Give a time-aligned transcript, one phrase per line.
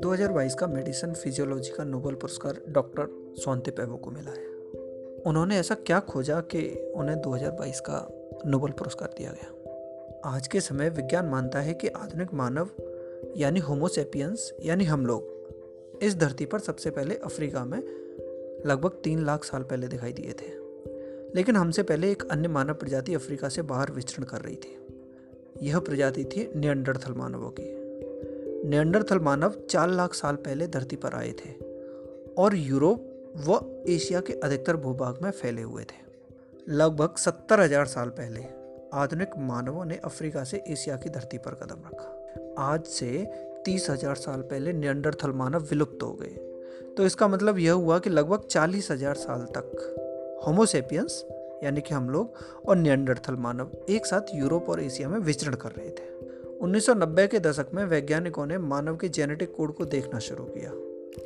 [0.00, 4.46] 2022 का medicine physiology का Nobel पुरस्कार डॉक्टर स्वांति पेवो को मिला है।
[5.26, 8.10] उन्होंने ऐसा क्या खोजा कि उन्हें 2022 का
[8.46, 9.70] नोबेल पुरस्कार दिया गया?
[10.24, 12.68] आज के समय विज्ञान मानता है कि आधुनिक मानव,
[13.36, 15.48] यानी होमोसेपियंस यानी हम लोग,
[16.02, 17.78] इस धरती पर सबसे पहले अफ्रीका में
[18.66, 20.64] लगभग तीन लाख साल पहले दिखाई दिए थे।
[21.34, 24.83] लेकिन हमसे पहले एक अन्य मानव प्रजाति अफ्रीका से बाहर विचरण कर रही थी।
[25.62, 27.70] यह प्रजाति थी नियंडरथल मानवों की।
[28.68, 31.50] नियंडरथल मानव चार लाख साल पहले धरती पर आए थे
[32.38, 33.10] और यूरोप
[33.46, 36.02] व एशिया के अधिकतर भूभाग में फैले हुए थे।
[36.68, 38.44] लगभग सत्तर हज़ार साल पहले
[38.94, 43.26] आधुनिक मानवों ने अफ्रीका से एशिया की धरती पर कदम रखा। आज से
[43.64, 48.10] तीस हज़ार साल पहले नियंडरथल मानव विलुप्त हो गए। तो इसका मतलब यह हुआ कि
[48.10, 51.24] लगभग चालीस हज़ार साल तक होमोसेपियंस
[51.64, 52.34] यानी कि हम लोग
[52.66, 56.12] और नियंडरथल मानव एक साथ यूरोप और एशिया में विचरण कर रहे थे।
[56.60, 60.72] 1990 के दशक में वैज्ञानिकों ने मानव के जेनेटिक कोड को देखना शुरू किया।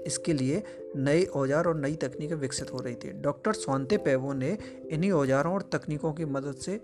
[0.06, 0.62] इसके लिए
[0.96, 4.58] नए औज़ार और नई तकनीकें विकसित हो रही थी। डॉक्टर स्वांते पेवो ने
[4.90, 6.80] इन्हीं औजारों और तकनीकों की मदद से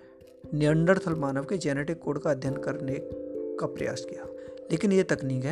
[0.54, 2.94] नियंडरथल मानव के जेनेटिक कोड का अध्ययन करने
[3.60, 4.24] का प्रयास किया।
[4.70, 5.44] लेकिन ये तकनीक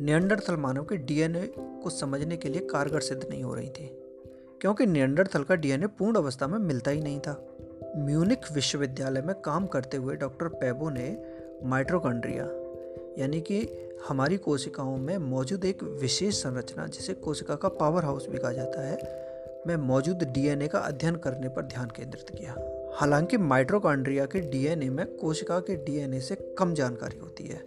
[0.00, 4.05] नियंडरथल मानव के डीएनए को समझने के लिए कारगर सिद्ध नहीं हो रही थी।
[4.66, 7.32] क्योंकि नियंडरथल का डीएनए पूर्ण अवस्था में मिलता ही नहीं था।
[7.96, 11.04] म्यूनिक विश्वविद्यालय में काम करते हुए डॉक्टर पेबो ने
[11.64, 12.44] माइट्रोकॉन्ड्रिया
[13.18, 13.60] यानी कि
[14.08, 18.80] हमारी कोशिकाओं में मौजूद एक विशेष संरचना, जिसे कोशिका का पावर हाउस भी कहा जाता
[18.80, 18.98] है,
[19.66, 22.56] में मौजूद डीएनए का अध्ययन करने पर ध्यान केंद्रित किया।
[22.94, 27.62] हालाँकि माइट्रोकॉन्ड्रिया के डीएनए में कोशिका के डीएनए से कम जानकारी होती है,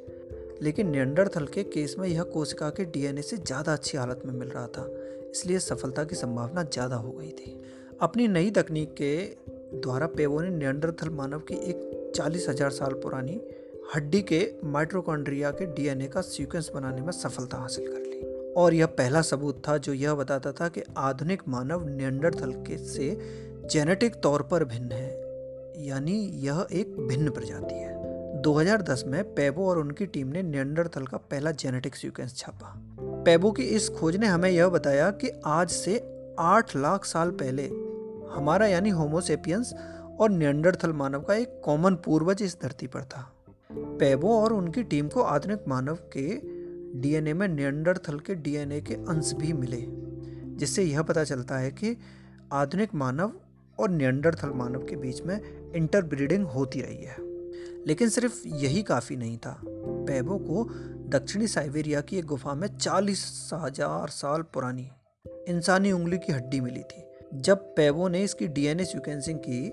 [0.62, 4.50] लेकिन नियंडरथल के केस में यह कोशिका के डीएनए से ज़्यादा अच्छी हालत में मिल
[4.50, 4.92] रहा था।
[5.32, 7.60] इसलिए सफलता की संभावना ज़्यादा हो गई थी।
[8.02, 9.16] अपनी नई तकनीक के
[9.76, 13.40] द्वारा पेवो ने नियंडरथल मानव की एक चालीस हज़ार साल पुरानी
[13.96, 18.86] हड्डी के माइट्रोकॉन्ड्रिया के डीएनए का सीक्वेंस बनाने में सफलता हासिल कर ली। और यह
[18.98, 23.16] पहला सबूत था जो यह बताता था कि आधुनिक मानव नियंडरथल के से
[23.72, 25.10] जेनेटिक तौर पर भिन्न है,
[25.86, 31.18] यानी यह एक भिन्न प्रजाति है। 2010 में पेबो और उनकी टीम ने नियंडरथल का
[31.32, 32.74] पहला जेनेटिक सीक्वेंस छापा।
[33.26, 36.10] पेबो की इस खोज ने हमें यह बताया कि आज से
[36.40, 37.68] आठ लाख साल पहले
[38.32, 39.74] हमारा यानी होमोसेपियंस
[40.20, 43.34] और नियंडरथल मानव का एक कॉमन पूर्वज इस धरती पर था।
[43.72, 46.42] पेबो और उनकी टीम को आधुनिक मानव के
[47.00, 49.86] डीएनए में नियंडरथल के डीएनए के अंश भी मिले,
[50.58, 51.98] जिससे यह पता चलता है कि
[52.54, 53.34] आधुनिक मानव
[53.80, 55.42] और नियंडरथल मानव के बीच में
[55.74, 57.16] इंटरब्रीडिंग होती रही है।
[57.88, 60.70] लेकिन सिर्फ़ यही काफ़ी नहीं था। पैबो को
[61.10, 64.90] दक्षिणी साइबेरिया की एक गुफा में चालीस हज़ार साल पुरानी
[65.48, 67.04] इंसानी उंगली की हड्डी मिली थी।
[67.34, 69.70] जब पेबो ने इसकी डीएनए सीक्वेंसिंग की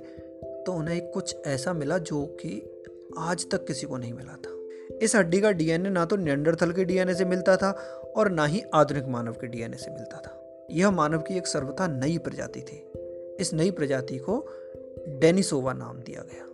[0.66, 2.82] तो उन्हें कुछ ऐसा मिला जो कि
[3.18, 4.54] आज तक किसी को नहीं मिला था।
[5.02, 7.70] इस हड्डी का डीएनए ना तो नियंडरथल के डीएनए से मिलता था
[8.16, 11.86] और ना ही आधुनिक मानव के डीएनए से मिलता था। यह मानव की एक सर्वथा
[11.86, 12.82] नई प्रजाति थी।
[13.40, 14.38] इस नई प्रजाति को
[15.08, 16.44] डेनिसोवा नाम दिया गया।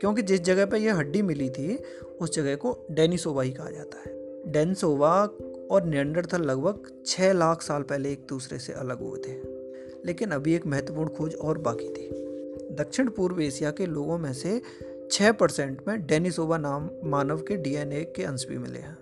[0.00, 1.76] क्योंकि जिस जगह पर यह हड्डी मिली थी,
[2.20, 4.19] उस जगह को डेनिसोवा ही कहा जाता है।
[4.50, 5.22] डेनसोवा
[5.70, 9.32] और नियंडरथल लगभग छः लाख साल पहले एक दूसरे से अलग हुए थे।
[10.06, 12.08] लेकिन अभी एक महत्वपूर्ण खोज और बाकी थी।
[12.74, 14.62] दक्षिण पूर्व एशिया के लोगों में से
[15.10, 18.98] छः परसेंट में डेनिसोवा नाम मानव के डीएनए के अंश भी मिले हैं,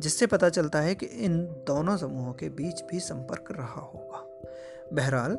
[0.00, 4.28] जिससे पता चलता है कि इन दोनों समूहों के बीच भी संपर्क रहा होगा।
[4.92, 5.38] बहरहाल,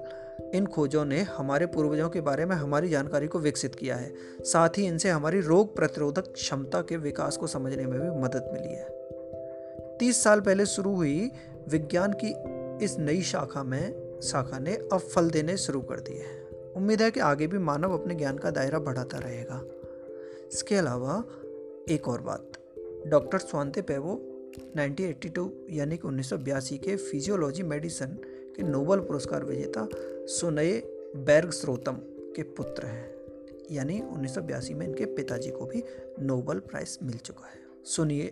[0.53, 4.69] इन खोजों ने हमारे पूर्वजों के बारे में हमारी जानकारी को विकसित किया है, साथ
[4.77, 9.03] ही इनसे हमारी रोग प्रतिरोधक क्षमता के विकास को समझने में भी मदद मिली है।
[9.99, 11.31] तीस साल पहले शुरू हुई
[11.67, 12.33] विज्ञान की
[12.85, 17.11] इस नई शाखा में, शाखा ने अब फल देने शुरू कर दिए हैं। उम्मीद है
[17.11, 19.63] कि आगे भी मानव अपने ज्ञान का दायरा बढ़ाता रहेगा।
[20.53, 21.23] इसके अलावा,
[21.89, 22.51] एक और बात,
[23.07, 24.29] डॉक्टर स्वांते पेवो
[24.75, 28.09] 1982 यानी कि उन्नीस सौ बयासी के फिजियोलॉजी मेडिसिन
[28.55, 29.87] के नोबल पुरस्कार विजेता
[30.27, 30.83] सुनये
[31.15, 31.93] बैर्ग स्रोतम
[32.35, 33.15] के पुत्र हैं।
[33.71, 35.83] यानी उन्नीस सौ बयासी में इनके पिताजी को भी
[36.19, 38.31] नोबल प्राइज मिल चुका है। सुनिए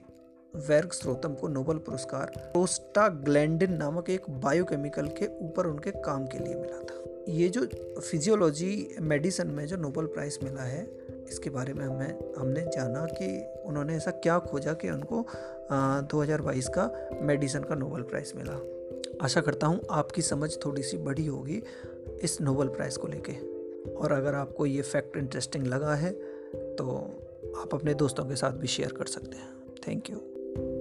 [0.54, 6.56] वर्ग स्रोतम को नोबल पुरस्कार प्रोस्टाग्लैंडिन नामक एक बायोकेमिकल के ऊपर उनके काम के लिए
[6.56, 7.00] मिला था।
[7.30, 7.66] ये जो
[8.02, 10.84] फिजियोलॉजी मेडिसिन में जो नोबल प्राइज़ मिला है,
[11.28, 15.22] इसके बारे में हमें, हमने जाना कि उन्होंने ऐसा क्या खोजा कि उनको
[16.22, 16.90] हज़ार बाईस का
[17.22, 18.60] मेडिसिन का नोबल प्राइज़ मिला।
[19.26, 21.62] आशा करता हूँ आपकी समझ थोड़ी सी बड़ी होगी
[22.24, 23.34] इस नोबल प्राइज़ को लेके।
[23.92, 26.12] और अगर आपको ये फैक्ट इंटरेस्टिंग लगा है
[26.76, 26.90] तो
[27.58, 29.50] आप अपने दोस्तों के साथ भी शेयर कर सकते हैं।
[29.88, 30.22] Thank you.
[30.56, 30.81] thank you